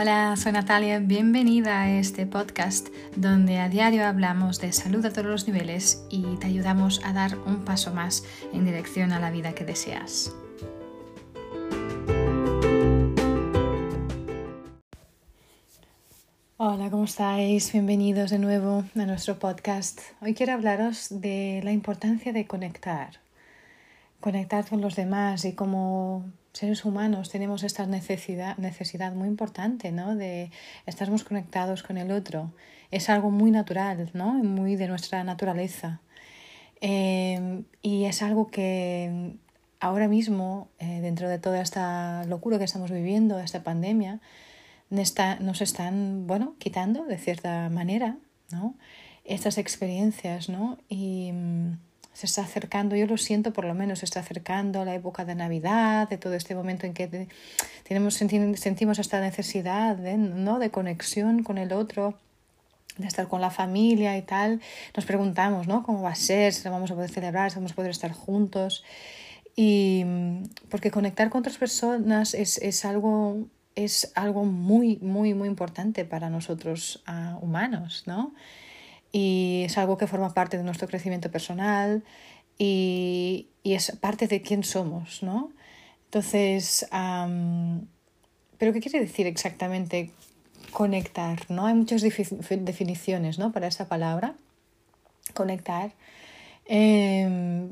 Hola, 0.00 0.36
soy 0.36 0.52
Natalia, 0.52 1.00
bienvenida 1.00 1.82
a 1.82 1.90
este 1.90 2.24
podcast 2.24 2.86
donde 3.16 3.58
a 3.58 3.68
diario 3.68 4.06
hablamos 4.06 4.60
de 4.60 4.72
salud 4.72 5.04
a 5.04 5.10
todos 5.10 5.26
los 5.26 5.48
niveles 5.48 6.04
y 6.08 6.36
te 6.36 6.46
ayudamos 6.46 7.00
a 7.04 7.12
dar 7.12 7.36
un 7.46 7.64
paso 7.64 7.92
más 7.92 8.22
en 8.52 8.64
dirección 8.64 9.10
a 9.10 9.18
la 9.18 9.32
vida 9.32 9.56
que 9.56 9.64
deseas. 9.64 10.32
Hola, 16.58 16.90
¿cómo 16.92 17.02
estáis? 17.02 17.72
Bienvenidos 17.72 18.30
de 18.30 18.38
nuevo 18.38 18.84
a 18.94 19.04
nuestro 19.04 19.40
podcast. 19.40 19.98
Hoy 20.20 20.32
quiero 20.32 20.52
hablaros 20.52 21.08
de 21.10 21.60
la 21.64 21.72
importancia 21.72 22.32
de 22.32 22.46
conectar, 22.46 23.18
conectar 24.20 24.66
con 24.68 24.80
los 24.80 24.96
demás 24.96 25.44
y 25.44 25.54
cómo 25.54 26.24
seres 26.52 26.84
humanos 26.84 27.30
tenemos 27.30 27.62
esta 27.62 27.86
necesidad, 27.86 28.56
necesidad 28.56 29.12
muy 29.12 29.28
importante, 29.28 29.92
¿no? 29.92 30.16
De 30.16 30.50
estar 30.86 31.08
conectados 31.24 31.82
con 31.82 31.98
el 31.98 32.10
otro. 32.10 32.52
Es 32.90 33.10
algo 33.10 33.30
muy 33.30 33.50
natural, 33.50 34.10
¿no? 34.14 34.32
Muy 34.34 34.76
de 34.76 34.88
nuestra 34.88 35.22
naturaleza. 35.24 36.00
Em, 36.80 37.64
y 37.82 38.04
es 38.06 38.22
algo 38.22 38.48
que 38.48 39.36
ahora 39.80 40.08
mismo, 40.08 40.68
eh, 40.78 41.00
dentro 41.00 41.28
de 41.28 41.38
toda 41.38 41.60
esta 41.60 42.24
locura 42.24 42.58
que 42.58 42.64
estamos 42.64 42.90
viviendo, 42.90 43.38
esta 43.38 43.62
pandemia, 43.62 44.20
nos 44.90 45.60
están, 45.60 46.26
bueno, 46.26 46.56
quitando 46.58 47.04
de 47.04 47.18
cierta 47.18 47.68
manera, 47.68 48.18
¿no? 48.50 48.74
Estas 49.24 49.58
experiencias, 49.58 50.48
¿no? 50.48 50.78
Y 50.88 51.32
se 52.18 52.26
está 52.26 52.42
acercando, 52.42 52.96
yo 52.96 53.06
lo 53.06 53.16
siento 53.16 53.52
por 53.52 53.64
lo 53.64 53.74
menos, 53.74 54.00
se 54.00 54.04
está 54.04 54.18
acercando 54.18 54.84
la 54.84 54.92
época 54.92 55.24
de 55.24 55.36
Navidad, 55.36 56.08
de 56.08 56.18
todo 56.18 56.34
este 56.34 56.56
momento 56.56 56.84
en 56.84 56.92
que 56.92 57.28
tenemos, 57.84 58.14
sentimos 58.14 58.98
esta 58.98 59.20
necesidad 59.20 59.94
de, 59.94 60.16
¿no? 60.16 60.58
de 60.58 60.72
conexión 60.72 61.44
con 61.44 61.58
el 61.58 61.72
otro, 61.72 62.18
de 62.96 63.06
estar 63.06 63.28
con 63.28 63.40
la 63.40 63.50
familia 63.50 64.18
y 64.18 64.22
tal. 64.22 64.60
Nos 64.96 65.04
preguntamos 65.04 65.68
¿no? 65.68 65.84
cómo 65.84 66.02
va 66.02 66.10
a 66.10 66.16
ser, 66.16 66.52
si 66.52 66.68
vamos 66.68 66.90
a 66.90 66.96
poder 66.96 67.08
celebrar, 67.08 67.52
si 67.52 67.54
vamos 67.54 67.70
a 67.70 67.76
poder 67.76 67.92
estar 67.92 68.10
juntos. 68.10 68.82
Y 69.54 70.04
porque 70.70 70.90
conectar 70.90 71.30
con 71.30 71.38
otras 71.38 71.56
personas 71.56 72.34
es, 72.34 72.58
es 72.58 72.84
algo 72.84 73.46
es 73.76 74.10
algo 74.16 74.44
muy, 74.44 74.96
muy, 74.96 75.34
muy 75.34 75.46
importante 75.46 76.04
para 76.04 76.30
nosotros 76.30 77.04
uh, 77.06 77.38
humanos, 77.44 78.02
¿no? 78.06 78.34
Y 79.12 79.62
es 79.64 79.78
algo 79.78 79.96
que 79.96 80.06
forma 80.06 80.34
parte 80.34 80.56
de 80.56 80.64
nuestro 80.64 80.88
crecimiento 80.88 81.30
personal 81.30 82.04
y, 82.58 83.48
y 83.62 83.74
es 83.74 83.96
parte 84.00 84.26
de 84.26 84.42
quién 84.42 84.64
somos, 84.64 85.22
¿no? 85.22 85.52
Entonces, 86.08 86.88
¿pero 88.56 88.72
qué 88.72 88.80
quiere 88.80 89.00
decir 89.00 89.26
exactamente 89.26 90.10
conectar? 90.72 91.38
¿no? 91.50 91.66
Hay 91.66 91.74
muchas 91.74 92.00
definiciones 92.00 93.38
¿no? 93.38 93.52
para 93.52 93.66
esa 93.66 93.88
palabra, 93.88 94.34
conectar. 95.34 95.92
Eh, 96.64 97.68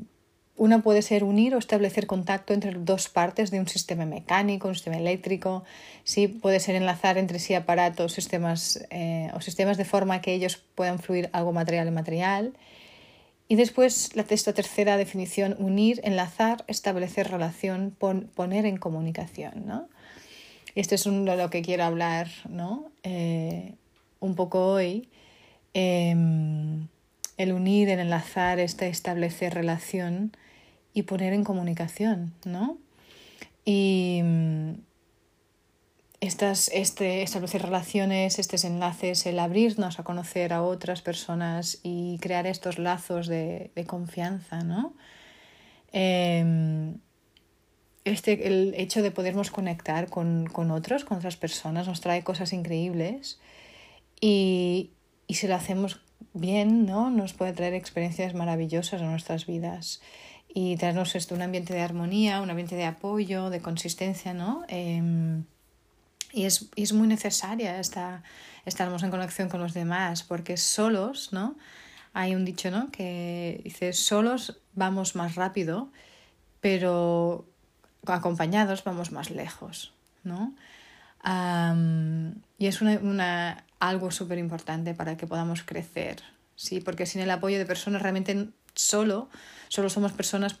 una 0.57 0.81
puede 0.81 1.03
ser 1.03 1.23
unir 1.23 1.53
o 1.53 1.59
establecer 1.59 2.07
contacto 2.07 2.53
entre 2.53 2.71
dos 2.73 3.09
partes 3.09 3.51
de 3.51 3.59
un 3.59 3.67
sistema 3.67 4.05
mecánico, 4.05 4.67
un 4.67 4.73
sistema 4.73 4.97
eléctrico. 4.97 5.63
Sí, 6.03 6.27
puede 6.27 6.59
ser 6.59 6.75
enlazar 6.75 7.19
entre 7.19 7.37
sí 7.37 7.53
aparatos 7.53 8.13
sistemas, 8.13 8.85
eh, 8.89 9.29
o 9.35 9.41
sistemas 9.41 9.77
de 9.77 9.85
forma 9.85 10.19
que 10.19 10.33
ellos 10.33 10.57
puedan 10.73 10.97
fluir 10.97 11.29
algo 11.31 11.53
material 11.53 11.87
y 11.87 11.91
material. 11.91 12.53
Y 13.47 13.55
después 13.55 14.09
esta 14.29 14.53
tercera 14.53 14.97
definición, 14.97 15.55
unir, 15.59 16.01
enlazar, 16.03 16.65
establecer 16.67 17.29
relación, 17.29 17.95
poner 18.35 18.65
en 18.65 18.77
comunicación. 18.77 19.65
¿no? 19.67 19.87
Esto 20.73 20.95
es 20.95 21.05
lo 21.05 21.49
que 21.51 21.61
quiero 21.61 21.83
hablar 21.83 22.27
¿no? 22.49 22.89
Eh, 23.03 23.75
un 24.19 24.35
poco 24.35 24.65
hoy. 24.65 25.07
Em, 25.75 26.87
el 27.37 27.53
unir, 27.53 27.89
el 27.89 27.99
enlazar, 27.99 28.59
este 28.59 28.87
establecer 28.87 29.53
relación 29.53 30.31
y 30.93 31.03
poner 31.03 31.33
en 31.33 31.43
comunicación, 31.43 32.33
¿no? 32.45 32.77
Y 33.65 34.21
mm, 34.23 34.73
estas, 36.19 36.69
este, 36.73 37.21
establecer 37.21 37.61
relaciones, 37.61 38.39
estos 38.39 38.63
enlaces, 38.63 39.25
el 39.25 39.39
abrirnos 39.39 39.99
a 39.99 40.03
conocer 40.03 40.53
a 40.53 40.63
otras 40.63 41.01
personas 41.01 41.79
y 41.83 42.17
crear 42.19 42.47
estos 42.47 42.79
lazos 42.79 43.27
de, 43.27 43.71
confianza, 43.85 44.61
¿no? 44.61 44.93
Em, 45.91 46.95
este, 48.03 48.47
el 48.47 48.73
hecho 48.77 49.01
de 49.01 49.11
podernos 49.11 49.51
conectar 49.51 50.09
con, 50.09 50.47
otros, 50.71 51.05
con 51.05 51.17
otras 51.17 51.37
personas, 51.37 51.87
nos 51.87 52.01
trae 52.01 52.23
cosas 52.23 52.53
increíbles 52.53 53.39
y, 54.19 54.91
y 55.27 55.35
si 55.35 55.47
lo 55.47 55.55
hacemos 55.55 56.01
bien, 56.33 56.85
¿no? 56.85 57.09
Nos 57.09 57.33
puede 57.33 57.53
traer 57.53 57.73
experiencias 57.73 58.33
maravillosas 58.33 59.01
en 59.01 59.11
nuestras 59.11 59.45
vidas 59.45 60.01
y 60.53 60.77
traernos 60.77 61.15
esto, 61.15 61.35
un 61.35 61.41
ambiente 61.41 61.73
de 61.73 61.81
armonía, 61.81 62.41
un 62.41 62.49
ambiente 62.49 62.75
de 62.75 62.85
apoyo, 62.85 63.49
de 63.49 63.61
consistencia, 63.61 64.33
¿no? 64.33 64.63
Em, 64.67 65.43
y, 66.33 66.45
es, 66.45 66.69
es 66.75 66.93
muy 66.93 67.07
necesaria 67.07 67.79
esta, 67.79 68.23
estarmos 68.65 69.03
en 69.03 69.11
conexión 69.11 69.49
con 69.49 69.61
los 69.61 69.73
demás, 69.73 70.23
porque 70.23 70.57
solos, 70.57 71.31
¿no? 71.31 71.55
Hay 72.13 72.35
un 72.35 72.45
dicho, 72.45 72.71
¿no? 72.71 72.89
Que 72.91 73.61
dice, 73.63 73.93
solos 73.93 74.59
vamos 74.73 75.15
más 75.15 75.35
rápido, 75.35 75.89
pero 76.61 77.45
acompañados 78.05 78.83
vamos 78.83 79.11
más 79.11 79.29
lejos, 79.29 79.93
¿no? 80.23 80.53
y 82.57 82.67
es 82.67 82.81
una, 82.81 82.93
una 82.99 83.65
algo 83.79 84.11
súper 84.11 84.37
importante 84.37 84.93
para 84.93 85.17
que 85.17 85.27
podamos 85.27 85.63
crecer, 85.63 86.23
¿sí? 86.55 86.79
Porque 86.79 87.05
sin 87.05 87.21
el 87.21 87.31
apoyo 87.31 87.57
de 87.57 87.65
personas 87.65 88.01
realmente 88.01 88.47
solo, 88.77 89.29
solo 89.67 89.89
somos 89.89 90.13
personas 90.13 90.57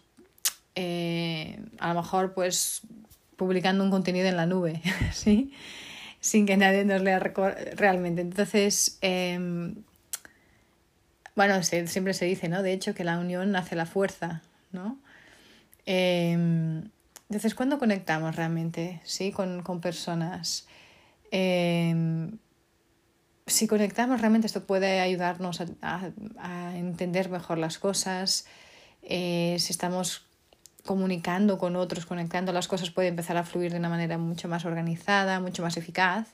eh, 0.79 1.59
a 1.79 1.89
lo 1.89 2.01
mejor 2.01 2.35
pues 2.35 2.81
publicando 3.35 3.83
un 3.83 3.89
contenido 3.89 4.27
en 4.27 4.37
la 4.37 4.45
nube, 4.45 4.81
¿sí? 5.11 5.51
Sin 6.19 6.45
que 6.45 6.55
nadie 6.55 6.85
nos 6.85 7.01
lea 7.01 7.19
realmente. 7.19 8.21
Entonces, 8.21 8.99
em, 9.01 9.75
bueno, 11.35 11.63
siempre 11.63 12.13
se 12.13 12.25
dice, 12.25 12.47
¿no? 12.47 12.61
De 12.61 12.73
hecho, 12.73 12.93
que 12.93 13.03
la 13.03 13.17
unión 13.17 13.55
hace 13.55 13.75
la 13.75 13.87
fuerza, 13.87 14.43
¿no? 14.71 14.99
Em, 15.85 16.89
entonces, 17.29 17.55
¿cuándo 17.55 17.79
conectamos 17.79 18.35
realmente, 18.35 19.01
¿sí? 19.03 19.31
Con, 19.31 19.63
con 19.63 19.81
personas? 19.81 20.67
Si 23.47 23.65
conectamos 23.65 24.19
realmente 24.19 24.47
esto 24.47 24.65
puede 24.65 24.99
ayudarnos 24.99 25.63
a, 25.81 26.11
entender 26.75 27.29
mejor 27.29 27.57
las 27.57 27.79
cosas. 27.79 28.45
Eh, 29.01 29.55
si 29.57 29.71
estamos 29.71 30.25
comunicando 30.85 31.57
con 31.57 31.77
otros, 31.77 32.05
conectando 32.05 32.51
las 32.51 32.67
cosas, 32.67 32.91
puede 32.91 33.07
empezar 33.07 33.37
a 33.37 33.43
fluir 33.43 33.71
de 33.71 33.79
una 33.79 33.89
manera 33.89 34.17
mucho 34.17 34.49
más 34.49 34.65
organizada, 34.65 35.39
mucho 35.39 35.63
más 35.63 35.77
eficaz, 35.77 36.27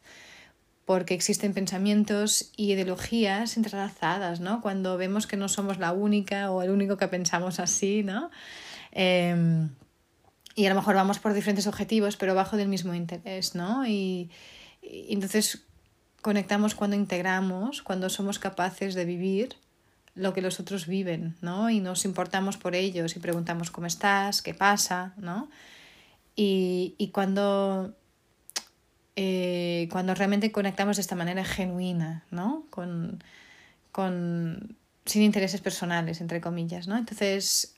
porque 0.85 1.13
existen 1.13 1.53
pensamientos 1.53 2.51
y 2.57 2.74
ideologías 2.74 3.57
entrelazadas, 3.57 4.40
¿no? 4.40 4.62
Cuando 4.62 4.97
vemos 4.97 5.28
que 5.28 5.38
no 5.38 5.50
somos 5.50 5.78
la 5.78 5.91
única 5.91 6.51
o 6.51 6.63
el 6.63 6.72
único 6.72 6.97
que 6.97 7.07
pensamos 7.07 7.59
así, 7.59 8.01
¿no? 8.03 8.31
Em, 8.91 9.69
y 10.56 10.66
a 10.66 10.69
lo 10.69 10.75
mejor 10.75 10.95
vamos 10.95 11.19
por 11.19 11.34
diferentes 11.34 11.68
objetivos, 11.68 12.18
pero 12.18 12.34
bajo 12.35 12.57
del 12.57 12.69
mismo 12.69 12.94
interés, 12.94 13.56
¿no? 13.56 13.85
y 13.88 14.30
entonces 14.84 15.66
conectamos 16.23 16.73
cuando 16.73 16.95
integramos, 16.95 17.84
cuando 17.84 18.09
somos 18.09 18.39
capaces 18.39 18.95
de 18.95 19.06
vivir 19.06 19.57
lo 20.16 20.34
que 20.34 20.41
los 20.41 20.59
otros 20.59 20.88
viven, 20.88 21.35
¿no? 21.41 21.69
Y 21.69 21.81
nos 21.81 22.06
importamos 22.06 22.57
por 22.57 22.75
ellos 22.75 23.16
y 23.16 23.19
preguntamos 23.19 23.72
cómo 23.72 23.88
estás, 23.88 24.41
qué 24.41 24.53
pasa, 24.53 25.13
¿no? 25.17 25.50
Y, 26.36 26.95
y 26.97 27.09
cuando, 27.09 27.94
eh, 29.18 29.89
cuando 29.92 30.15
realmente 30.15 30.51
conectamos 30.51 30.95
de 30.95 31.01
esta 31.01 31.15
manera 31.15 31.44
genuina, 31.44 32.24
¿no? 32.31 32.65
Con, 32.69 33.21
con, 33.92 34.77
sin 35.06 35.24
intereses 35.24 35.59
personales, 35.59 36.21
entre 36.21 36.39
comillas, 36.39 36.88
¿no? 36.88 36.95
Entonces, 36.95 37.75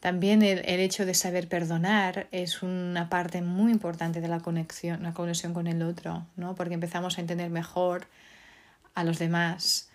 también 0.00 0.42
el, 0.42 0.60
el, 0.64 0.80
hecho 0.80 1.06
de 1.06 1.14
saber 1.14 1.48
perdonar 1.48 2.26
es 2.32 2.62
una 2.62 3.08
parte 3.08 3.42
muy 3.42 3.70
importante 3.70 4.20
de 4.20 4.28
la 4.28 4.40
conexión, 4.40 5.02
la 5.02 5.12
conexión 5.14 5.54
con 5.54 5.66
el 5.66 5.82
otro, 5.82 6.26
¿no? 6.36 6.54
porque 6.54 6.74
empezamos 6.74 7.18
a 7.18 7.20
entender 7.20 7.50
mejor 7.50 8.06
a 8.94 9.04
los 9.04 9.18
demás. 9.18 9.90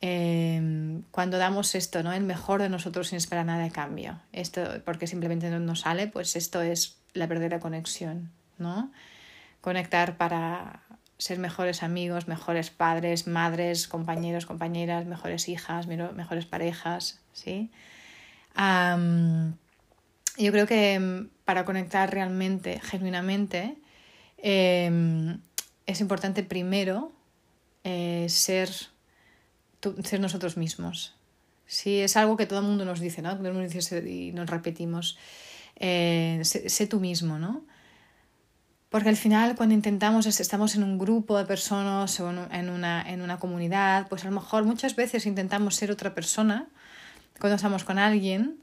Eh, 0.00 1.02
cuando 1.10 1.36
damos 1.36 1.74
esto, 1.74 2.02
¿no? 2.02 2.12
el 2.12 2.24
mejor 2.24 2.62
de 2.62 2.70
nosotros 2.70 3.08
sin 3.08 3.18
esperar 3.18 3.44
nada 3.44 3.62
de 3.62 3.70
cambio, 3.70 4.18
esto 4.32 4.62
porque 4.84 5.06
simplemente 5.06 5.50
no 5.50 5.60
nos 5.60 5.80
sale, 5.80 6.06
pues 6.06 6.36
esto 6.36 6.62
es 6.62 6.96
la 7.12 7.26
verdadera 7.26 7.60
conexión. 7.60 8.30
¿no? 8.60 8.92
Conectar 9.60 10.16
para 10.16 10.82
ser 11.18 11.38
mejores 11.38 11.82
amigos, 11.82 12.28
mejores 12.28 12.70
padres, 12.70 13.26
madres, 13.26 13.88
compañeros, 13.88 14.46
compañeras, 14.46 15.06
mejores 15.06 15.48
hijas, 15.48 15.86
mejores 15.86 16.46
parejas, 16.46 17.20
¿sí? 17.32 17.70
Yo 18.56 20.52
creo 20.52 20.66
que 20.66 20.98
mm, 20.98 21.28
para 21.44 21.64
conectar 21.64 22.12
realmente, 22.12 22.80
genuinamente, 22.80 23.76
em, 24.38 25.40
es 25.86 26.00
importante 26.00 26.42
primero 26.42 27.12
eh, 27.84 28.26
ser, 28.28 28.70
nosotros 30.18 30.56
mismos. 30.56 31.14
Sí, 31.66 32.00
es 32.00 32.16
algo 32.16 32.36
que 32.36 32.46
todo 32.46 32.60
el 32.60 32.66
mundo 32.66 32.84
nos 32.84 33.00
dice, 33.00 33.22
¿no? 33.22 33.36
Todo 33.36 33.48
el 33.48 33.54
mundo 33.54 33.68
dice 33.68 34.08
y 34.08 34.32
nos 34.32 34.48
repetimos. 34.50 35.18
Eh, 35.76 36.40
sé, 36.44 36.86
tú 36.86 37.00
mismo, 37.00 37.38
¿no? 37.38 37.64
Porque 38.90 39.08
al 39.08 39.16
final 39.16 39.54
cuando 39.54 39.74
intentamos, 39.74 40.26
estamos 40.26 40.74
en 40.74 40.82
un 40.82 40.98
grupo 40.98 41.38
de 41.38 41.44
personas 41.44 42.18
o 42.20 42.28
en 42.28 42.70
una, 42.70 43.02
en 43.08 43.22
una 43.22 43.38
comunidad, 43.38 44.08
pues 44.08 44.24
a 44.24 44.28
lo 44.28 44.34
mejor 44.34 44.64
muchas 44.64 44.96
veces 44.96 45.26
intentamos 45.26 45.76
ser 45.76 45.90
otra 45.90 46.12
persona 46.12 46.68
cuando 47.40 47.56
estamos 47.56 47.84
con 47.84 47.98
alguien 47.98 48.62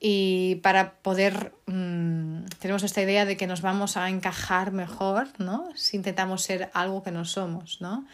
y 0.00 0.56
para 0.56 0.94
poder, 0.94 1.52
mm, 1.66 2.44
tenemos 2.60 2.84
esta 2.84 3.02
idea 3.02 3.24
de 3.24 3.36
que 3.36 3.48
nos 3.48 3.62
vamos 3.62 3.96
a 3.96 4.08
encajar 4.08 4.70
mejor, 4.70 5.28
¿no? 5.38 5.68
Si 5.74 5.96
intentamos 5.96 6.42
ser 6.42 6.70
algo 6.72 7.02
que 7.02 7.10
no 7.10 7.24
somos, 7.24 7.80
¿no? 7.80 8.06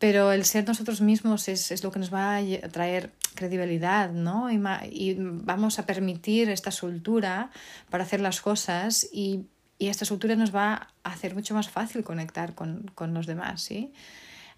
Pero 0.00 0.32
el 0.32 0.44
ser 0.44 0.66
nosotros 0.66 1.00
mismos 1.00 1.48
es, 1.48 1.70
es 1.70 1.84
lo 1.84 1.92
que 1.92 1.98
nos 1.98 2.12
va 2.12 2.38
a 2.38 2.68
traer 2.72 3.12
credibilidad, 3.34 4.10
¿no? 4.10 4.50
Y, 4.50 4.60
y, 4.90 5.16
vamos 5.18 5.78
a 5.78 5.86
permitir 5.86 6.50
esta 6.50 6.70
soltura 6.70 7.50
para 7.90 8.04
hacer 8.04 8.20
las 8.20 8.40
cosas 8.40 9.08
y, 9.12 9.46
y, 9.78 9.88
esta 9.88 10.04
soltura 10.04 10.34
nos 10.34 10.54
va 10.54 10.88
a 11.04 11.12
hacer 11.12 11.34
mucho 11.34 11.54
más 11.54 11.68
fácil 11.68 12.02
conectar 12.02 12.54
con, 12.54 12.90
con 12.94 13.14
los 13.14 13.26
demás, 13.26 13.62
¿sí? 13.62 13.92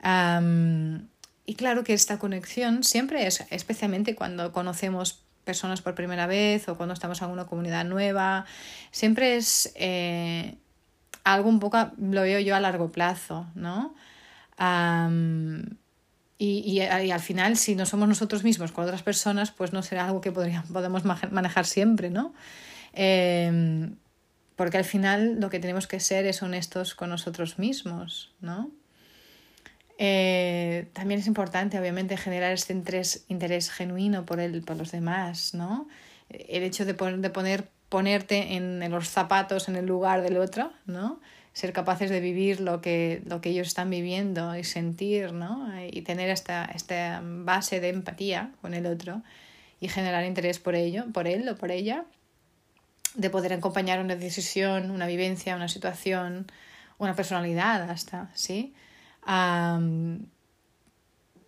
Um, 0.02 1.08
y 1.46 1.54
claro 1.54 1.84
que 1.84 1.94
esta 1.94 2.18
conexión 2.18 2.84
siempre 2.84 3.26
es, 3.26 3.44
especialmente 3.50 4.14
cuando 4.14 4.52
conocemos 4.52 5.24
personas 5.44 5.82
por 5.82 5.94
primera 5.94 6.26
vez 6.26 6.68
o 6.68 6.76
cuando 6.76 6.92
estamos 6.92 7.20
en 7.22 7.30
una 7.30 7.46
comunidad 7.46 7.84
nueva, 7.84 8.44
siempre 8.90 9.36
es 9.36 9.72
eh, 9.74 10.56
algo 11.24 11.48
un 11.48 11.60
poco, 11.60 11.90
lo 11.98 12.22
veo 12.22 12.40
yo 12.40 12.54
a 12.54 12.60
largo 12.60 12.92
plazo, 12.92 13.46
¿no? 13.54 13.94
y, 16.38 16.80
al 16.80 17.20
final, 17.20 17.56
si 17.56 17.74
no 17.74 17.86
somos 17.86 18.06
nosotros 18.06 18.44
mismos 18.44 18.72
con 18.72 18.84
otras 18.84 19.02
personas, 19.02 19.50
pues 19.50 19.72
no 19.72 19.82
será 19.82 20.04
algo 20.06 20.20
que 20.20 20.32
podemos 20.32 21.04
manejar 21.04 21.64
siempre, 21.64 22.10
¿no? 22.10 22.34
Em, 22.92 23.96
porque 24.56 24.76
al 24.76 24.84
final 24.84 25.40
lo 25.40 25.48
que 25.48 25.60
tenemos 25.60 25.86
que 25.86 26.00
ser 26.00 26.26
es 26.26 26.42
honestos 26.42 26.94
con 26.94 27.08
nosotros 27.08 27.58
mismos, 27.58 28.34
¿no? 28.40 28.70
Eh, 30.02 30.88
también 30.94 31.20
es 31.20 31.26
importante, 31.26 31.78
obviamente, 31.78 32.16
generar 32.16 32.52
este 32.52 32.72
interés, 32.72 33.26
interés 33.28 33.70
genuino 33.70 34.24
por, 34.24 34.40
el, 34.40 34.62
por 34.62 34.78
los 34.78 34.92
demás, 34.92 35.52
¿no? 35.52 35.88
El 36.30 36.62
hecho 36.62 36.86
de, 36.86 36.94
poner, 36.94 37.18
de 37.18 37.28
poner, 37.28 37.68
ponerte 37.90 38.54
en, 38.54 38.82
en, 38.82 38.90
los 38.92 39.10
zapatos, 39.10 39.68
en 39.68 39.76
el 39.76 39.84
lugar 39.84 40.22
del 40.22 40.38
otro, 40.38 40.72
¿no? 40.86 41.20
Ser 41.52 41.74
capaces 41.74 42.08
de 42.08 42.20
vivir 42.20 42.60
lo 42.60 42.80
que, 42.80 43.22
lo 43.26 43.42
que 43.42 43.50
ellos 43.50 43.68
están 43.68 43.90
viviendo 43.90 44.56
y 44.56 44.64
sentir, 44.64 45.34
¿no? 45.34 45.70
Y 45.92 46.00
tener 46.00 46.30
esta, 46.30 46.64
esta 46.74 47.20
base 47.22 47.80
de 47.80 47.90
empatía 47.90 48.52
con 48.62 48.72
el 48.72 48.86
otro 48.86 49.22
y 49.80 49.88
generar 49.88 50.24
interés 50.24 50.58
por 50.60 50.76
ello, 50.76 51.04
por 51.12 51.28
él 51.28 51.46
o 51.46 51.56
por 51.56 51.70
ella, 51.70 52.06
de 53.16 53.28
poder 53.28 53.52
acompañar 53.52 54.00
una 54.00 54.16
decisión, 54.16 54.90
una 54.92 55.06
vivencia, 55.06 55.56
una 55.56 55.68
situación, 55.68 56.46
una 56.96 57.14
personalidad 57.14 57.90
hasta, 57.90 58.30
¿sí? 58.32 58.72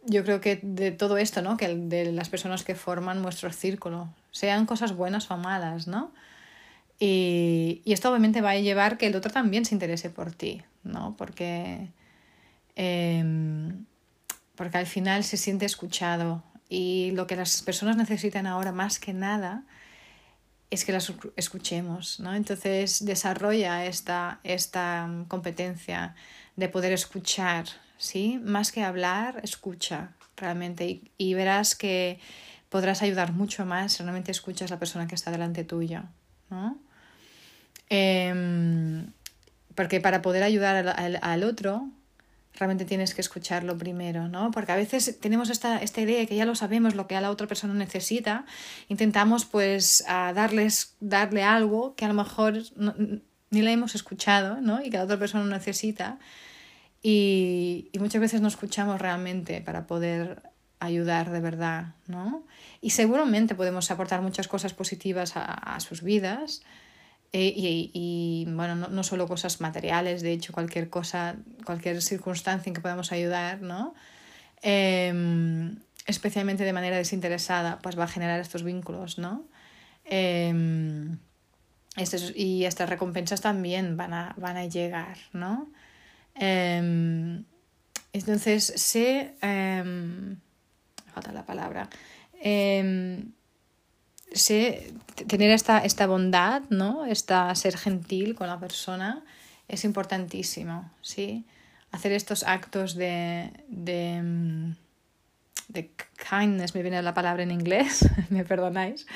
Yo 0.05 0.25
creo 0.25 0.41
que 0.41 0.61
de 0.63 0.91
todo 0.91 1.17
esto, 1.17 1.43
¿no? 1.43 1.57
Que 1.57 1.75
de 1.75 2.13
las 2.13 2.29
personas 2.29 2.65
que 2.65 2.75
forman 2.75 3.23
nuestro 3.23 3.53
círculo, 3.53 4.13
sean 4.31 4.67
cosas 4.67 4.95
buenas 4.95 5.31
o 5.31 5.37
malas, 5.37 5.87
¿no? 5.87 6.13
Y, 6.99 7.83
y 7.85 7.93
esto 7.93 8.11
obviamente 8.11 8.41
va 8.41 8.51
a 8.51 8.59
llevar 8.59 8.99
que 8.99 9.07
el 9.07 9.17
otro 9.17 9.31
también 9.31 9.65
se 9.65 9.75
interese 9.75 10.11
por 10.11 10.33
ti, 10.33 10.63
¿no? 10.85 11.17
Porque, 11.17 11.89
em, 12.77 13.87
porque 14.55 14.79
al 14.79 14.87
final 14.87 15.25
se 15.25 15.37
siente 15.37 15.67
escuchado 15.67 16.43
y 16.69 17.11
lo 17.13 17.27
que 17.27 17.37
las 17.37 17.63
personas 17.63 17.97
necesitan 17.97 18.47
ahora 18.47 18.73
más 18.73 18.99
que 18.99 19.13
nada 19.13 19.65
es 20.71 20.85
que 20.87 20.93
las 20.93 21.13
escuchemos, 21.37 22.19
¿no? 22.19 22.35
Entonces 22.35 23.05
desarrolla 23.05 23.85
esta, 23.85 24.41
esta 24.43 25.07
competencia 25.29 26.15
de 26.57 26.69
poder 26.69 26.93
escuchar, 26.93 27.67
¿sí? 27.99 28.41
Más 28.43 28.73
que 28.73 28.83
hablar, 28.83 29.41
escucha 29.43 30.13
realmente 30.37 31.03
y, 31.19 31.35
verás 31.35 31.75
que 31.75 32.19
podrás 32.69 33.03
ayudar 33.03 33.33
mucho 33.33 33.65
más 33.65 33.93
si 33.93 34.03
realmente 34.03 34.31
escuchas 34.31 34.71
a 34.71 34.75
la 34.75 34.79
persona 34.79 35.07
que 35.07 35.15
está 35.15 35.31
delante 35.31 35.65
tuya, 35.65 36.07
¿no? 36.51 36.79
Em, 37.89 39.07
porque 39.75 40.01
para 40.01 40.23
poder 40.23 40.43
ayudar 40.43 40.89
al, 40.89 41.19
al, 41.21 41.45
otro, 41.45 41.89
realmente 42.55 42.85
tienes 42.85 43.15
que 43.15 43.21
escucharlo 43.21 43.77
primero, 43.77 44.29
¿no? 44.29 44.51
Porque 44.51 44.73
a 44.73 44.77
veces 44.77 45.19
tenemos 45.21 45.51
esta, 45.51 45.79
esta 45.79 46.01
idea 46.01 46.19
de 46.19 46.27
que 46.27 46.37
ya 46.37 46.45
lo 46.45 46.55
sabemos 46.55 46.95
lo 46.95 47.07
que 47.07 47.17
a 47.17 47.21
la 47.21 47.31
otra 47.31 47.47
persona 47.47 47.75
necesita, 47.75 48.47
intentamos 48.89 49.45
pues 49.45 50.05
a 50.09 50.33
darles, 50.33 50.97
darle 51.01 51.43
algo 51.43 51.95
que 51.95 52.05
a 52.05 52.09
lo 52.09 52.15
mejor 52.15 52.63
ni 53.53 53.63
la 53.63 53.71
hemos 53.71 53.95
escuchado, 53.95 54.61
¿no? 54.61 54.83
Y 54.83 54.91
que 54.91 54.97
la 54.97 55.05
otra 55.05 55.19
persona 55.19 55.45
necesita. 55.45 56.19
Y, 57.03 57.91
y, 57.93 57.99
muchas 57.99 58.21
veces 58.21 58.41
no 58.41 58.49
escuchamos 58.49 59.01
realmente 59.01 59.61
para 59.61 59.87
poder 59.87 60.43
ayudar 60.81 61.31
de 61.31 61.41
verdad, 61.41 61.95
¿no? 62.07 62.45
Y 62.81 62.91
seguramente 62.91 63.55
podemos 63.55 63.91
aportar 63.91 64.23
muchas 64.23 64.49
cosas 64.49 64.73
positivas 64.73 65.35
a, 65.37 65.79
sus 65.81 66.03
vidas. 66.03 66.63
Eh, 67.33 67.53
y, 67.55 67.91
y, 67.93 68.45
bueno, 68.51 68.75
no, 68.75 68.89
no, 68.89 69.03
solo 69.03 69.29
cosas 69.29 69.61
materiales, 69.61 70.23
de 70.23 70.33
hecho, 70.33 70.53
cualquier 70.53 70.91
cosa, 70.91 71.37
cualquier 71.65 72.01
circunstancia 72.03 72.71
en 72.71 72.75
que 72.75 72.81
podamos 72.81 73.13
ayudar, 73.13 73.61
¿no? 73.61 73.95
Eh, 74.63 75.75
especialmente 76.07 76.65
de 76.65 76.73
manera 76.73 76.97
desinteresada, 76.97 77.79
pues 77.81 77.99
va 77.99 78.05
a 78.05 78.09
generar 78.09 78.41
estos 78.41 78.63
vínculos, 78.63 79.19
¿no? 79.19 79.45
Eh, 80.05 80.53
estos, 81.97 82.33
y 82.35 82.65
estas 82.65 82.89
recompensas 82.89 83.41
también 83.41 83.97
van 83.97 84.15
a, 84.15 84.35
van 84.39 84.57
a 84.57 84.67
llegar, 84.67 85.19
¿no? 85.33 85.71
Em, 86.35 87.45
entonces, 88.13 88.65
sé, 88.77 89.35
eh, 89.43 90.37
falta 91.13 91.33
la 91.33 91.45
palabra, 91.45 91.89
em, 92.41 93.33
sé 94.33 94.93
tener 95.29 95.51
esta, 95.51 95.79
esta 95.79 96.07
bondad, 96.07 96.63
¿no? 96.71 97.05
Esta, 97.05 97.55
ser 97.55 97.77
gentil 97.77 98.35
con 98.35 98.47
la 98.49 98.59
persona 98.59 99.23
es 99.69 99.85
importantísimo, 99.85 100.91
¿sí? 101.03 101.45
Hacer 101.91 102.13
estos 102.13 102.43
actos 102.45 102.95
de, 102.95 103.53
de, 103.69 104.75
de 105.69 105.91
kindness, 106.31 106.75
me 106.75 106.83
viene 106.83 107.03
la 107.03 107.15
palabra 107.15 107.43
en 107.43 107.51
inglés, 107.51 108.09
me 108.31 108.45
perdonáis, 108.45 109.07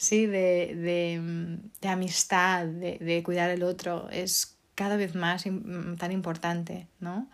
sí, 0.00 0.24
de, 0.24 0.74
de, 0.76 1.60
de 1.82 1.88
amistad, 1.88 2.64
de, 2.64 2.96
de, 2.98 3.22
cuidar 3.22 3.50
el 3.50 3.62
otro, 3.62 4.08
es 4.10 4.56
cada 4.74 4.96
vez 4.96 5.14
más 5.14 5.44
tan 5.98 6.10
importante, 6.10 6.88
¿no? 7.00 7.28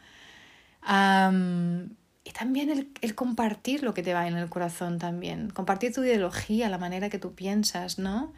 y 2.24 2.30
también 2.30 2.70
el, 2.70 2.88
el, 3.00 3.14
compartir 3.14 3.82
lo 3.82 3.94
que 3.94 4.02
te 4.02 4.14
va 4.14 4.26
en 4.26 4.36
el 4.36 4.48
corazón 4.48 4.98
también, 4.98 5.50
compartir 5.50 5.92
tu 5.92 6.02
ideología, 6.02 6.68
la 6.68 6.78
manera 6.78 7.08
que 7.08 7.18
tú 7.18 7.34
piensas, 7.34 7.98
¿no? 7.98 8.32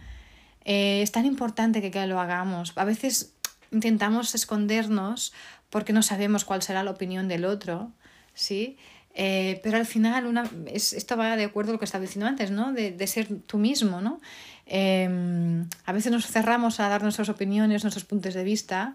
Eh, 0.64 1.02
es 1.02 1.12
tan 1.12 1.26
importante 1.26 1.82
que, 1.82 1.90
que 1.90 2.06
lo 2.06 2.20
hagamos. 2.20 2.72
A 2.76 2.84
veces 2.84 3.34
intentamos 3.70 4.34
escondernos 4.34 5.34
porque 5.68 5.92
no 5.92 6.02
sabemos 6.02 6.44
cuál 6.46 6.62
será 6.62 6.82
la 6.82 6.90
opinión 6.90 7.28
del 7.28 7.44
otro, 7.44 7.92
¿sí? 8.32 8.78
Eh, 9.20 9.58
pero 9.64 9.78
al 9.78 9.84
final 9.84 10.26
una, 10.26 10.48
es, 10.66 10.92
esto 10.92 11.16
va 11.16 11.36
de 11.36 11.42
acuerdo 11.42 11.72
a 11.72 11.74
lo 11.74 11.80
que 11.80 11.86
estaba 11.86 12.02
diciendo 12.02 12.28
antes, 12.28 12.52
¿no? 12.52 12.72
De, 12.72 12.92
de 12.92 13.06
ser 13.08 13.26
tú 13.46 13.58
mismo, 13.58 14.00
¿no? 14.00 14.20
Eh, 14.64 15.64
a 15.84 15.92
veces 15.92 16.12
nos 16.12 16.24
cerramos 16.28 16.78
a 16.78 16.88
dar 16.88 17.02
nuestras 17.02 17.28
opiniones, 17.28 17.82
nuestros 17.82 18.04
puntos 18.04 18.34
de 18.34 18.44
vista, 18.44 18.94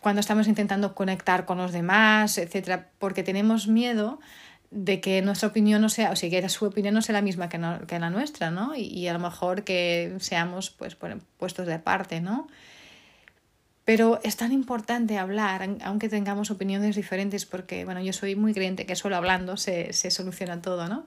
cuando 0.00 0.20
estamos 0.20 0.48
intentando 0.48 0.94
conectar 0.94 1.44
con 1.44 1.58
los 1.58 1.70
demás, 1.70 2.38
etcétera, 2.38 2.88
porque 2.98 3.22
tenemos 3.22 3.68
miedo 3.68 4.20
de 4.70 5.02
que 5.02 5.20
nuestra 5.20 5.48
opinión 5.48 5.82
no 5.82 5.90
sea, 5.90 6.10
o 6.10 6.16
sea, 6.16 6.30
que 6.30 6.48
su 6.48 6.64
opinión 6.64 6.94
no 6.94 7.02
sea 7.02 7.12
la 7.12 7.20
misma 7.20 7.50
que, 7.50 7.58
no, 7.58 7.86
que 7.86 7.98
la 7.98 8.08
nuestra, 8.08 8.50
¿no? 8.50 8.74
Y, 8.74 8.84
y, 8.84 9.06
a 9.08 9.12
lo 9.12 9.18
mejor 9.18 9.64
que 9.64 10.16
seamos 10.20 10.70
pues 10.70 10.96
puestos 11.36 11.66
de 11.66 11.78
parte, 11.78 12.22
¿no? 12.22 12.48
Pero 13.88 14.20
es 14.22 14.36
tan 14.36 14.52
importante 14.52 15.16
hablar, 15.16 15.66
aunque 15.82 16.10
tengamos 16.10 16.50
opiniones 16.50 16.94
diferentes, 16.94 17.46
porque, 17.46 17.86
bueno, 17.86 18.02
yo 18.02 18.12
soy 18.12 18.36
muy 18.36 18.52
creyente 18.52 18.84
que 18.84 18.94
solo 18.94 19.16
hablando 19.16 19.56
se, 19.56 19.94
se 19.94 20.10
soluciona 20.10 20.60
todo, 20.60 20.88
¿no? 20.88 21.06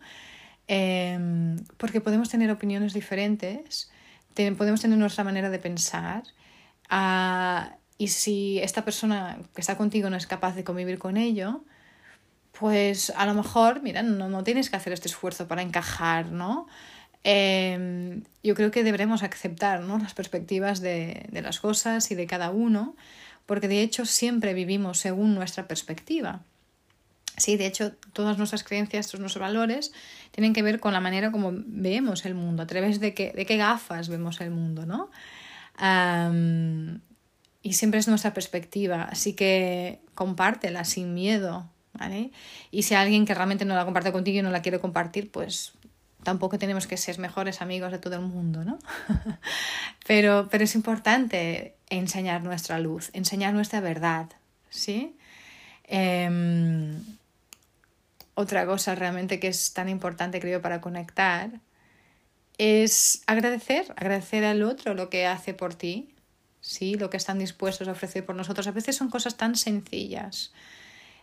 Eh, 0.68 1.56
porque 1.78 2.02
podemos 2.02 2.30
tener 2.30 2.50
opiniones 2.50 2.94
diferentes, 2.94 3.92
te, 4.34 4.52
podemos 4.54 4.82
tener 4.82 4.98
nuestra 4.98 5.24
manera 5.24 5.52
de 5.52 5.60
pensar, 5.60 6.24
uh, 6.92 7.72
y 8.00 8.08
si 8.08 8.58
esta 8.58 8.84
persona 8.84 9.38
que 9.54 9.62
está 9.62 9.78
contigo 9.78 10.10
no 10.10 10.18
es 10.18 10.26
capaz 10.26 10.56
de 10.56 10.64
convivir 10.64 10.98
con 10.98 11.18
ello, 11.18 11.64
pues 12.60 13.12
a 13.16 13.28
lo 13.28 13.36
mejor, 13.36 13.84
mira, 13.84 14.02
no, 14.02 14.28
no 14.28 14.44
tienes 14.44 14.72
que 14.72 14.78
hacer 14.78 14.92
este 14.92 15.08
esfuerzo 15.08 15.48
para 15.48 15.62
encajar, 15.62 16.32
¿no? 16.32 16.66
Eh, 17.24 18.22
yo 18.44 18.56
creo 18.56 18.72
que 18.72 18.84
deberemos 18.84 19.24
aceptar 19.24 19.82
¿no? 19.82 20.00
las 20.00 20.14
perspectivas 20.14 20.82
de, 20.82 21.28
de, 21.32 21.42
las 21.42 21.60
cosas 21.60 22.10
y 22.12 22.16
de 22.16 22.26
cada 22.26 22.50
uno, 22.50 22.96
porque 23.46 23.68
de 23.68 23.82
hecho 23.82 24.06
siempre 24.06 24.54
vivimos 24.54 25.00
según 25.00 25.36
nuestra 25.36 25.68
perspectiva. 25.68 26.42
Sí, 27.38 27.58
de 27.58 27.66
hecho, 27.66 27.94
todas 28.14 28.38
nuestras 28.38 28.64
creencias, 28.64 29.08
todos 29.08 29.22
nuestros 29.22 29.42
valores 29.42 29.94
tienen 30.32 30.54
que 30.54 30.62
ver 30.62 30.80
con 30.80 30.94
la 30.94 31.00
manera 31.00 31.32
como 31.32 31.52
vemos 31.54 32.26
el 32.26 32.36
mundo, 32.36 32.64
a 32.64 32.68
través 32.68 33.00
de 33.00 33.14
qué, 33.14 33.32
de 33.32 33.46
qué 33.46 33.58
gafas 33.58 34.10
vemos 34.10 34.42
el 34.42 34.52
mundo, 34.52 34.86
¿no? 34.86 35.10
y 37.64 37.74
siempre 37.74 38.00
es 38.00 38.08
nuestra 38.08 38.34
perspectiva, 38.34 39.04
así 39.04 39.34
que 39.34 40.00
compártela 40.14 40.84
sin 40.84 41.16
miedo, 41.16 41.72
¿vale? 41.94 42.32
Y 42.70 42.84
si 42.84 42.94
alguien 42.94 43.26
que 43.26 43.34
realmente 43.34 43.66
no 43.66 43.74
la 43.74 43.86
comparte 43.86 44.12
contigo 44.12 44.40
y 44.40 44.42
no 44.44 44.52
la 44.52 44.62
quiere 44.62 44.80
compartir, 44.80 45.32
pues 45.32 45.74
tampoco 46.24 46.58
tenemos 46.58 46.88
que 46.88 46.98
ser 46.98 47.20
mejores 47.20 47.62
amigos 47.62 47.92
de 47.92 48.00
todo 48.00 48.16
el 48.16 48.22
mundo, 48.22 48.64
¿no? 48.64 48.80
pero, 50.08 50.48
pero 50.50 50.64
es 50.64 50.76
importante 50.76 51.76
enseñar 51.90 52.44
nuestra 52.44 52.80
luz, 52.80 53.10
enseñar 53.14 53.54
nuestra 53.54 53.80
verdad, 53.82 54.30
¿sí? 54.70 55.16
Em, 55.84 57.04
otra 58.34 58.66
cosa 58.66 58.96
realmente 58.96 59.40
que 59.40 59.48
es 59.48 59.74
tan 59.74 59.90
importante, 59.90 60.40
creo, 60.40 60.62
para 60.62 60.82
conectar 60.82 61.52
es 62.58 63.24
agradecer, 63.26 63.92
agradecer 63.98 64.46
al 64.46 64.64
otro 64.64 64.94
lo 64.94 65.10
que 65.10 65.26
hace 65.26 65.54
por 65.54 65.74
ti, 65.74 66.14
¿sí? 66.62 66.96
lo 66.96 67.10
que 67.10 67.18
están 67.18 67.40
dispuestos 67.40 67.88
a 67.88 67.92
ofrecer 67.92 68.26
por 68.26 68.36
nosotros. 68.36 68.68
A 68.68 68.72
veces 68.72 68.96
son 68.96 69.10
cosas 69.10 69.36
tan 69.36 69.56
sencillas. 69.56 70.54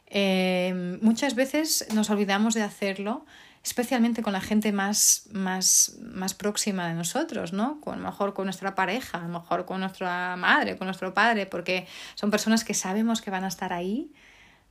Eh, 0.06 0.98
muchas 1.00 1.34
veces 1.34 1.86
nos 1.94 2.10
olvidamos 2.10 2.54
de 2.54 2.62
hacerlo, 2.62 3.24
especialmente 3.62 4.22
con 4.22 4.32
la 4.32 4.40
gente 4.40 4.72
más, 4.72 5.28
más, 5.32 5.96
más 6.00 6.34
próxima 6.34 6.88
de 6.88 6.94
nosotros, 6.94 7.52
¿no? 7.52 7.80
A 7.86 7.96
lo 7.96 8.02
mejor 8.02 8.34
con 8.34 8.46
nuestra 8.46 8.74
pareja, 8.74 9.18
a 9.18 9.22
lo 9.22 9.40
mejor 9.40 9.64
con 9.64 9.80
nuestra 9.80 10.36
madre, 10.36 10.76
con 10.76 10.86
nuestro 10.86 11.12
padre, 11.14 11.46
porque 11.46 11.86
son 12.14 12.30
personas 12.30 12.64
que 12.64 12.74
sabemos 12.74 13.20
que 13.20 13.30
van 13.30 13.44
a 13.44 13.48
estar 13.48 13.72
ahí 13.72 14.12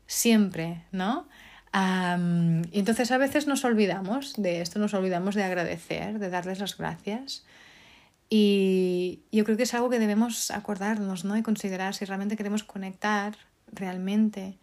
siempre, 0.07 0.83
¿no? 0.91 1.27
y 1.73 2.79
entonces 2.79 3.11
a 3.11 3.19
veces 3.19 3.45
nos 3.45 3.63
olvidamos 3.63 4.33
de 4.35 4.61
esto, 4.61 4.79
nos 4.79 4.95
olvidamos 4.95 5.35
de 5.35 5.43
agradecer, 5.43 6.17
de 6.17 6.29
darles 6.29 6.59
las 6.59 6.75
gracias. 6.75 7.45
Y 8.29 9.21
yo 9.31 9.43
creo 9.45 9.57
que 9.57 9.63
es 9.63 9.73
algo 9.75 9.89
que 9.89 9.99
debemos 9.99 10.49
acordarnos 10.49 11.23
¿no? 11.23 11.37
y 11.37 11.43
considerar 11.43 11.93
si 11.93 12.05
realmente 12.05 12.35
queremos 12.35 12.63
conectar 12.63 13.37
realmente. 13.71 14.57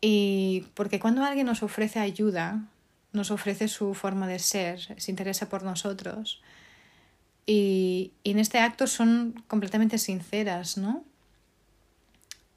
Y 0.00 0.66
porque 0.74 0.98
cuando 0.98 1.24
alguien 1.24 1.46
nos 1.46 1.62
ofrece 1.62 2.00
ayuda, 2.00 2.64
nos 3.12 3.30
ofrece 3.30 3.68
su 3.68 3.94
forma 3.94 4.26
de 4.28 4.38
ser, 4.38 4.80
se 5.00 5.10
interesa 5.10 5.48
por 5.48 5.62
nosotros. 5.62 6.40
Y, 7.46 8.12
en 8.24 8.38
este 8.38 8.58
acto 8.58 8.86
son 8.86 9.42
completamente 9.48 9.98
sinceras, 9.98 10.76
¿no? 10.76 11.04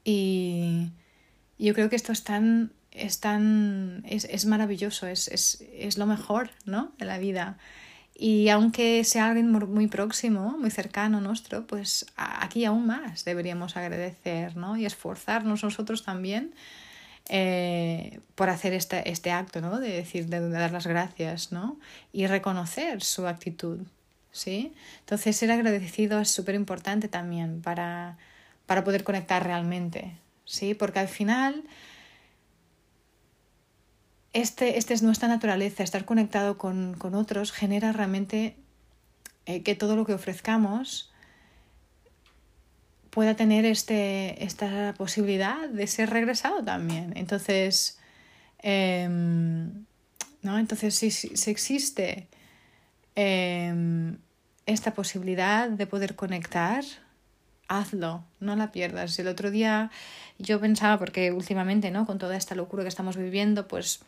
Y 0.04 0.90
yo 1.58 1.74
creo 1.74 1.88
que 1.88 1.96
esto 1.96 2.12
es 2.12 2.24
tan 2.24 2.72
es 2.94 3.18
tan. 3.18 4.04
es, 4.06 4.24
es 4.24 4.46
maravilloso, 4.46 5.06
es, 5.08 5.28
es, 5.28 5.64
es, 5.72 5.98
lo 5.98 6.06
mejor, 6.06 6.50
¿no? 6.64 6.92
De 6.98 7.04
la 7.04 7.18
vida. 7.18 7.58
Y 8.16 8.48
aunque 8.48 9.02
sea 9.02 9.26
alguien 9.26 9.50
muy 9.50 9.88
próximo, 9.88 10.56
muy 10.56 10.70
cercano 10.70 11.20
nuestro, 11.20 11.66
pues 11.66 12.06
aquí 12.16 12.64
aún 12.64 12.86
más 12.86 13.24
deberíamos 13.24 13.76
agradecer, 13.76 14.56
¿no? 14.56 14.76
Y 14.76 14.86
esforzarnos 14.86 15.64
nosotros 15.64 16.04
también 16.04 16.54
eh, 17.28 18.20
por 18.34 18.50
hacer 18.50 18.72
este, 18.72 19.08
este 19.10 19.30
acto, 19.32 19.60
¿no? 19.60 19.78
De 19.78 19.90
decir, 19.90 20.26
de, 20.26 20.48
dar 20.48 20.72
las 20.72 20.86
gracias, 20.86 21.52
¿no? 21.52 21.78
Y 22.12 22.26
reconocer 22.26 23.02
su 23.02 23.26
actitud, 23.26 23.80
¿sí? 24.32 24.74
Entonces, 25.00 25.36
ser 25.36 25.50
agradecido 25.50 26.20
es 26.20 26.30
súper 26.30 26.54
importante 26.54 27.08
también 27.08 27.62
para, 27.62 28.18
para 28.66 28.84
poder 28.84 29.04
conectar 29.04 29.42
realmente, 29.44 30.16
¿sí? 30.44 30.74
Porque 30.74 30.98
al 30.98 31.08
final 31.08 31.64
este, 34.34 34.78
este, 34.78 34.94
es 34.94 35.02
nuestra 35.02 35.28
naturaleza, 35.28 35.84
estar 35.84 36.04
conectado 36.04 36.58
con, 36.58 36.96
otros 37.14 37.52
genera 37.52 37.92
realmente 37.92 38.56
eh, 39.46 39.62
que 39.62 39.76
todo 39.76 39.94
lo 39.94 40.04
que 40.04 40.12
ofrezcamos 40.12 41.13
pueda 43.14 43.36
tener 43.36 43.64
este, 43.64 44.44
esta 44.44 44.92
posibilidad 44.98 45.68
de 45.68 45.86
ser 45.86 46.10
regresado 46.10 46.64
también. 46.64 47.12
Entonces, 47.16 47.96
em, 48.58 49.84
¿no? 50.42 50.58
Entonces 50.58 50.96
si, 50.96 51.12
si 51.12 51.50
existe 51.50 52.26
em, 53.14 54.18
esta 54.66 54.94
posibilidad 54.94 55.68
de 55.70 55.86
poder 55.86 56.16
conectar, 56.16 56.82
hazlo, 57.68 58.24
no 58.40 58.56
la 58.56 58.72
pierdas. 58.72 59.16
El 59.20 59.28
otro 59.28 59.52
día 59.52 59.92
yo 60.40 60.60
pensaba, 60.60 60.98
porque 60.98 61.30
últimamente, 61.30 61.92
¿no? 61.92 62.06
Con 62.06 62.18
toda 62.18 62.36
esta 62.36 62.56
locura 62.56 62.82
que 62.82 62.88
estamos 62.88 63.16
viviendo, 63.16 63.68
pues 63.68 64.00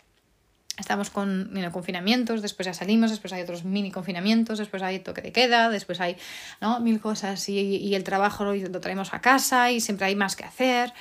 estamos 0.79 1.11
con 1.11 1.51
confinamientos, 1.73 2.43
después 2.43 2.67
ya 2.67 2.75
salimos, 2.75 3.11
después 3.11 3.33
hay 3.33 3.43
otros 3.43 3.65
mini 3.65 3.91
confinamientos, 3.91 4.59
después 4.59 4.83
hay 4.83 4.99
toque 4.99 5.23
de 5.23 5.33
queda, 5.33 5.71
después 5.71 6.01
hay 6.01 6.17
¿no? 6.61 6.81
mil 6.81 7.01
cosas 7.01 7.49
y, 7.49 7.59
y 7.59 7.95
el 7.95 8.05
trabajo 8.05 8.45
lo, 8.45 8.81
traemos 8.81 9.15
a 9.15 9.21
casa 9.21 9.71
y 9.71 9.81
siempre 9.81 10.07
hay 10.07 10.17
más 10.17 10.37
que 10.37 10.45
hacer. 10.45 10.93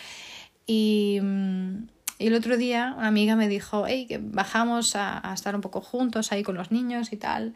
Y, 0.65 1.19
mm, 1.21 1.87
y 2.17 2.27
el 2.27 2.35
otro 2.35 2.55
día 2.55 2.93
una 2.97 3.07
amiga 3.07 3.35
me 3.35 3.49
dijo, 3.49 3.85
hey, 3.87 4.05
que 4.07 4.19
bajamos 4.21 4.95
a, 4.95 5.29
a, 5.29 5.33
estar 5.33 5.55
un 5.55 5.61
poco 5.61 5.81
juntos 5.81 6.31
ahí 6.31 6.43
con 6.43 6.55
los 6.55 6.71
niños 6.71 7.11
y 7.11 7.17
tal. 7.17 7.53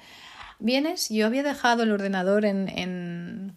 ¿Vienes? 0.59 1.07
Yo 1.09 1.25
había 1.25 1.43
dejado 1.43 1.83
el 1.83 1.91
ordenador 1.91 2.43
en, 2.43 2.67
en, 2.67 3.55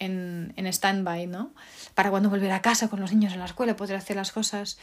en, 0.00 0.52
en 0.56 0.66
stand-by, 0.66 1.28
¿no? 1.28 1.52
Para 1.94 2.10
cuando 2.10 2.28
volver 2.28 2.50
a 2.50 2.60
casa 2.60 2.88
con 2.88 2.98
los 2.98 3.12
niños 3.12 3.32
en 3.34 3.38
la 3.38 3.44
escuela 3.44 3.76
poder 3.76 3.96
hacer 3.96 4.16
las 4.16 4.32
cosas. 4.32 4.78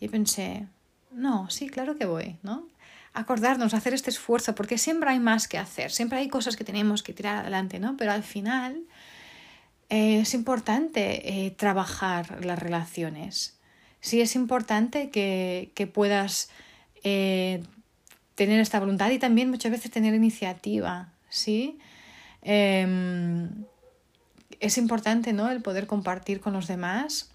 Y 0.00 0.08
pensé, 0.08 0.66
no, 1.12 1.48
sí, 1.50 1.68
claro 1.68 1.96
que 1.96 2.06
voy, 2.06 2.38
¿no? 2.42 2.66
Acordarnos, 3.14 3.74
hacer 3.74 3.92
este 3.92 4.10
esfuerzo, 4.10 4.54
porque 4.54 4.78
siempre 4.78 5.10
hay 5.10 5.20
más 5.20 5.46
que 5.48 5.58
hacer, 5.58 5.90
siempre 5.90 6.18
hay 6.18 6.28
cosas 6.28 6.56
que 6.56 6.64
tenemos 6.64 7.02
que 7.02 7.12
tirar 7.12 7.36
adelante, 7.38 7.78
¿no? 7.78 7.96
Pero 7.96 8.12
al 8.12 8.22
final 8.22 8.84
eh, 9.90 10.20
es 10.20 10.32
importante 10.32 11.46
eh, 11.46 11.50
trabajar 11.50 12.44
las 12.44 12.58
relaciones. 12.58 13.58
Sí, 14.00 14.20
es 14.20 14.34
importante 14.34 15.10
que, 15.10 15.72
que 15.74 15.86
puedas 15.86 16.48
eh, 17.04 17.62
tener 18.34 18.60
esta 18.60 18.80
voluntad 18.80 19.10
y 19.10 19.18
también 19.18 19.50
muchas 19.50 19.72
veces 19.72 19.90
tener 19.90 20.14
iniciativa, 20.14 21.12
¿sí? 21.28 21.78
Em, 22.40 23.66
es 24.58 24.78
importante, 24.78 25.32
¿no? 25.32 25.50
El 25.50 25.60
poder 25.60 25.86
compartir 25.86 26.40
con 26.40 26.54
los 26.54 26.66
demás 26.66 27.30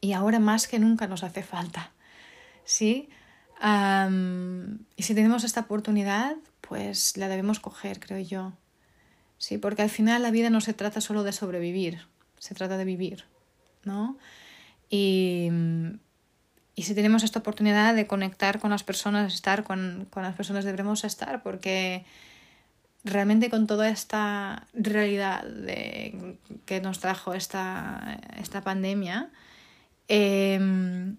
y 0.00 0.12
ahora 0.12 0.38
más 0.38 0.68
que 0.68 0.78
nunca 0.78 1.06
nos 1.06 1.24
hace 1.24 1.42
falta. 1.42 1.92
¿sí? 2.70 3.08
Y 3.62 5.02
si 5.02 5.14
tenemos 5.14 5.44
esta 5.44 5.60
oportunidad, 5.60 6.36
pues 6.60 7.16
la 7.16 7.28
debemos 7.28 7.60
coger, 7.60 8.00
creo 8.00 8.18
yo. 8.18 8.52
Sí, 9.38 9.58
porque 9.58 9.82
al 9.82 9.90
final 9.90 10.22
la 10.22 10.30
vida 10.30 10.50
no 10.50 10.60
se 10.60 10.74
trata 10.74 11.00
solo 11.00 11.22
de 11.22 11.32
sobrevivir, 11.32 12.06
se 12.38 12.54
trata 12.54 12.76
de 12.76 12.84
vivir, 12.84 13.24
¿no? 13.84 14.18
Y, 14.88 15.50
y 16.74 16.82
si 16.82 16.94
tenemos 16.94 17.22
esta 17.22 17.38
oportunidad 17.38 17.94
de 17.94 18.06
conectar 18.06 18.60
con 18.60 18.70
las 18.70 18.82
personas, 18.82 19.34
estar 19.34 19.64
con, 19.64 20.06
con 20.10 20.22
las 20.22 20.34
personas, 20.34 20.64
debemos 20.64 21.04
estar, 21.04 21.42
porque 21.42 22.04
realmente 23.04 23.50
con 23.50 23.66
toda 23.66 23.88
esta 23.88 24.66
realidad 24.72 25.44
de, 25.44 26.38
que 26.66 26.80
nos 26.80 27.00
trajo 27.00 27.34
esta, 27.34 28.20
esta 28.38 28.62
pandemia, 28.62 29.30
eh, 30.08 31.14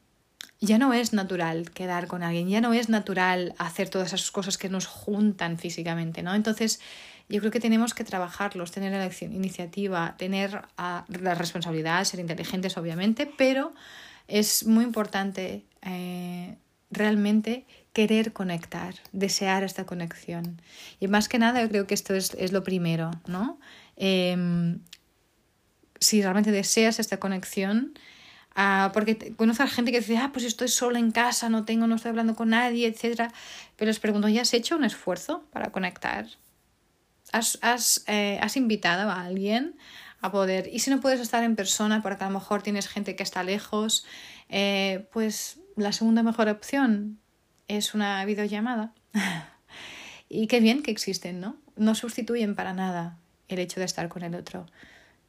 ya 0.62 0.77
no 0.77 0.94
es 0.94 1.12
natural 1.12 1.72
quedar 1.72 2.08
con 2.08 2.22
alguien, 2.22 2.48
ya 2.48 2.62
no 2.62 2.72
es 2.74 2.88
natural 2.88 3.56
hacer 3.58 3.89
todas 3.89 4.13
esas 4.13 4.30
cosas 4.30 4.60
que 4.60 4.70
nos 4.70 4.86
juntan 4.86 5.58
físicamente, 5.58 6.22
¿no? 6.22 6.36
Entonces, 6.36 6.80
yo 7.27 7.39
creo 7.39 7.51
que 7.51 7.60
tenemos 7.60 7.96
que 7.96 8.03
trabajarlos, 8.03 8.72
tener 8.72 8.91
la 8.91 9.10
iniciativa, 9.25 10.15
tener 10.18 10.62
ah, 10.77 11.06
la 11.08 11.34
responsabilidad, 11.34 12.03
ser 12.03 12.20
inteligentes, 12.20 12.77
obviamente, 12.77 13.25
pero 13.25 13.74
es 14.27 14.65
muy 14.68 14.84
importante 14.84 15.65
eh, 15.82 16.56
realmente 16.91 17.65
querer 17.94 18.32
conectar, 18.32 18.94
desear 19.13 19.63
esta 19.63 19.86
conexión. 19.86 20.62
Y 21.00 21.08
más 21.08 21.27
que 21.27 21.39
nada, 21.39 21.62
yo 21.62 21.70
creo 21.70 21.88
que 21.88 21.96
esto 21.96 22.13
es, 22.13 22.36
es 22.36 22.51
lo 22.51 22.63
primero, 22.63 23.12
¿no? 23.25 23.60
Em, 23.96 24.80
si 26.00 26.22
realmente 26.22 26.51
deseas 26.51 27.00
esta 27.00 27.18
conexión, 27.18 27.94
Ah, 28.55 28.91
porque 28.93 29.34
conozco 29.36 29.63
a 29.63 29.67
gente 29.67 29.91
que 29.91 30.00
dice, 30.00 30.17
ah, 30.17 30.31
pues 30.34 30.46
estoy 30.46 30.67
sola 30.67 31.00
en 31.00 31.12
casa, 31.12 31.50
no 31.50 31.63
tengo, 31.63 31.88
no 31.88 31.96
estoy 31.96 32.10
hablando 32.10 32.36
con 32.36 32.50
nadie, 32.50 32.88
etc. 32.88 33.31
Pero 33.77 33.88
les 33.89 34.00
pregunto, 34.00 34.27
¿ya 34.27 34.41
has 34.41 34.53
hecho 34.53 34.75
un 34.75 34.84
esfuerzo 34.84 35.46
para 35.51 35.72
conectar? 35.72 36.27
¿Has, 37.31 37.58
has, 37.62 38.03
eh, 38.08 38.39
has 38.41 38.58
invitado 38.58 39.10
a 39.10 39.24
alguien 39.24 39.77
a 40.22 40.31
poder? 40.31 40.70
Y 40.72 40.79
si 40.79 40.89
no 40.89 41.00
puedes 41.00 41.22
estar 41.22 41.43
en 41.43 41.55
persona, 41.55 42.01
porque 42.01 42.25
a 42.25 42.27
lo 42.27 42.34
mejor 42.34 42.62
tienes 42.62 42.89
gente 42.89 43.15
que 43.15 43.24
está 43.24 43.43
lejos, 43.43 44.05
eh, 44.50 45.08
pues 45.13 45.60
la 45.77 45.93
segunda 45.93 46.24
mejor 46.24 46.50
opción 46.50 47.20
es 47.70 47.93
una 47.93 48.24
videollamada. 48.25 48.93
y 50.29 50.48
qué 50.48 50.60
bien 50.60 50.84
que 50.84 50.91
existen, 50.91 51.39
¿no? 51.39 51.55
No 51.77 51.96
sustituyen 51.96 52.55
para 52.55 52.74
nada 52.74 53.17
el 53.48 53.60
hecho 53.60 53.79
de 53.79 53.86
estar 53.86 54.10
con 54.10 54.24
el 54.24 54.36
otro. 54.36 54.65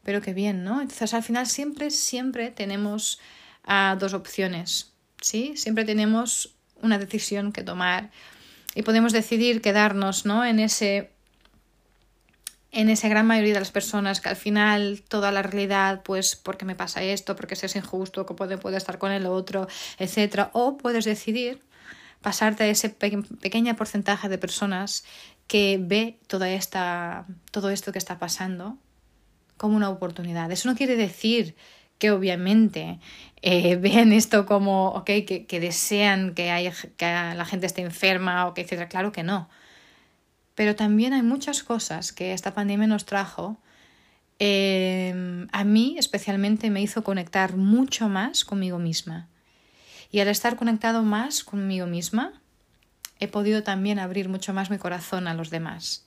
Pero 0.02 0.20
qué 0.20 0.34
bien, 0.34 0.64
¿no? 0.64 0.80
Entonces 0.80 1.14
al 1.14 1.22
final 1.22 1.46
siempre, 1.46 1.90
siempre 1.90 2.50
tenemos 2.50 3.20
uh, 3.66 3.96
dos 3.98 4.14
opciones, 4.14 4.92
¿sí? 5.20 5.54
Siempre 5.56 5.84
tenemos 5.84 6.54
una 6.80 6.98
decisión 6.98 7.52
que 7.52 7.62
tomar 7.62 8.10
y 8.74 8.82
podemos 8.82 9.12
decidir 9.12 9.60
quedarnos, 9.60 10.26
¿no? 10.26 10.44
En 10.44 10.58
ese 10.58 11.10
en 12.72 12.88
esa 12.88 13.08
gran 13.08 13.26
mayoría 13.26 13.52
de 13.52 13.60
las 13.60 13.70
personas 13.70 14.22
que 14.22 14.30
al 14.30 14.36
final 14.36 15.02
toda 15.06 15.30
la 15.30 15.42
realidad, 15.42 16.02
pues 16.02 16.36
porque 16.36 16.64
me 16.64 16.74
pasa 16.74 17.02
esto, 17.02 17.36
porque 17.36 17.52
es 17.52 17.76
injusto, 17.76 18.24
que 18.24 18.32
puede, 18.32 18.56
puede 18.56 18.78
estar 18.78 18.96
con 18.96 19.12
el 19.12 19.26
otro, 19.26 19.68
etc. 19.98 20.48
O 20.54 20.78
puedes 20.78 21.04
decidir 21.04 21.60
pasarte 22.22 22.64
a 22.64 22.68
ese 22.68 22.88
pequeño 22.88 23.76
porcentaje 23.76 24.30
de 24.30 24.38
personas 24.38 25.04
que 25.46 25.78
ve 25.78 26.18
toda 26.28 26.48
esta, 26.48 27.26
todo 27.50 27.68
esto 27.68 27.92
que 27.92 27.98
está 27.98 28.18
pasando 28.18 28.78
como 29.56 29.76
una 29.76 29.90
oportunidad. 29.90 30.50
Eso 30.50 30.68
no 30.68 30.76
quiere 30.76 30.96
decir 30.96 31.54
que 31.98 32.10
obviamente 32.10 32.98
eh, 33.42 33.76
vean 33.80 34.12
esto 34.12 34.46
como, 34.46 34.88
ok, 34.88 35.06
que, 35.26 35.46
que 35.46 35.60
desean 35.60 36.34
que, 36.34 36.50
haya, 36.50 36.72
que 36.96 37.06
la 37.06 37.44
gente 37.44 37.66
esté 37.66 37.82
enferma 37.82 38.46
o 38.46 38.54
que 38.54 38.62
etcétera. 38.62 38.88
Claro 38.88 39.12
que 39.12 39.22
no. 39.22 39.48
Pero 40.54 40.76
también 40.76 41.12
hay 41.12 41.22
muchas 41.22 41.62
cosas 41.62 42.12
que 42.12 42.32
esta 42.32 42.54
pandemia 42.54 42.86
nos 42.86 43.06
trajo. 43.06 43.58
Eh, 44.38 45.46
a 45.52 45.64
mí 45.64 45.96
especialmente 45.98 46.70
me 46.70 46.82
hizo 46.82 47.04
conectar 47.04 47.56
mucho 47.56 48.08
más 48.08 48.44
conmigo 48.44 48.78
misma. 48.78 49.28
Y 50.10 50.20
al 50.20 50.28
estar 50.28 50.56
conectado 50.56 51.02
más 51.02 51.42
conmigo 51.42 51.86
misma, 51.86 52.42
he 53.18 53.28
podido 53.28 53.62
también 53.62 53.98
abrir 53.98 54.28
mucho 54.28 54.52
más 54.52 54.70
mi 54.70 54.78
corazón 54.78 55.26
a 55.26 55.34
los 55.34 55.48
demás. 55.48 56.06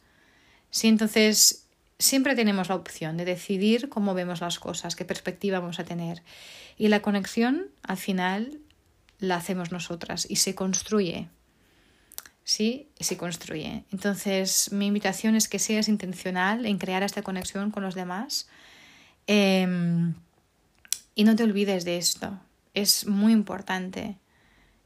Sí, 0.69 0.89
entonces 0.89 1.64
siempre 1.99 2.35
tenemos 2.35 2.69
la 2.69 2.75
opción 2.75 3.17
de 3.17 3.25
decidir 3.25 3.89
cómo 3.89 4.13
vemos 4.13 4.41
las 4.41 4.59
cosas, 4.59 4.95
qué 4.95 5.05
perspectiva 5.05 5.59
vamos 5.59 5.79
a 5.79 5.83
tener. 5.83 6.21
Y 6.77 6.87
la 6.89 7.01
conexión, 7.01 7.67
al 7.83 7.97
final, 7.97 8.59
la 9.19 9.35
hacemos 9.37 9.71
nosotras 9.71 10.27
y 10.29 10.37
se 10.37 10.55
construye. 10.55 11.29
¿Sí? 12.43 12.89
Se 12.99 13.17
construye. 13.17 13.85
Entonces, 13.91 14.71
mi 14.71 14.87
invitación 14.87 15.35
es 15.35 15.47
que 15.47 15.57
seas 15.57 15.87
intencional 15.87 16.65
en 16.65 16.77
crear 16.77 17.01
esta 17.01 17.23
conexión 17.23 17.71
con 17.71 17.83
los 17.83 17.95
demás. 17.95 18.47
Em, 19.25 20.13
y 21.15 21.23
no 21.23 21.35
te 21.35 21.43
olvides 21.43 21.85
de 21.85 21.97
esto 21.97 22.39
es 22.75 23.07
muy 23.07 23.33
importante. 23.33 24.17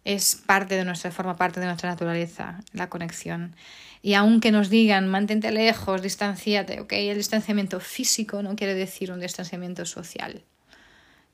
Es 0.06 0.36
parte 0.36 0.76
de 0.76 0.86
nuestra, 0.86 1.12
forma 1.12 1.36
parte 1.36 1.60
de 1.60 1.66
nuestra 1.66 1.90
naturaleza, 1.90 2.62
la 2.74 2.90
conexión. 2.90 3.56
Y 4.02 4.14
aunque 4.14 4.52
nos 4.52 4.70
digan, 4.70 5.08
mantente 5.08 5.52
lejos, 5.52 6.02
distanciate, 6.02 6.80
ok, 6.80 6.94
el 6.94 7.18
distanciamiento 7.18 7.80
físico 7.80 8.42
no 8.42 8.56
quiere 8.56 8.74
decir 8.74 9.12
un 9.12 9.20
distanciamiento 9.20 9.86
social, 9.86 10.44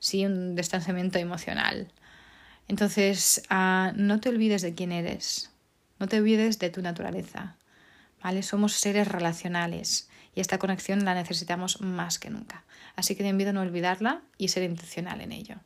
sí, 0.00 0.26
un 0.26 0.56
distanciamiento 0.56 1.18
emocional. 1.18 1.92
Entonces, 2.68 3.42
uh, 3.50 3.92
no 3.94 4.20
te 4.20 4.28
olvides 4.28 4.62
de 4.62 4.74
quién 4.74 4.90
eres, 4.90 5.50
no 6.00 6.08
te 6.08 6.18
olvides 6.18 6.58
de 6.58 6.70
tu 6.70 6.82
naturaleza, 6.82 7.56
¿vale? 8.22 8.42
Somos 8.42 8.72
seres 8.72 9.06
relacionales 9.06 10.08
y 10.34 10.40
esta 10.40 10.58
conexión 10.58 11.04
la 11.04 11.14
necesitamos 11.14 11.80
más 11.80 12.18
que 12.18 12.30
nunca. 12.30 12.64
Así 12.96 13.14
que 13.14 13.22
te 13.22 13.28
invito 13.28 13.50
a 13.50 13.52
no 13.52 13.60
olvidarla 13.60 14.22
y 14.38 14.48
ser 14.48 14.64
intencional 14.64 15.20
en 15.20 15.32
ello. 15.32 15.56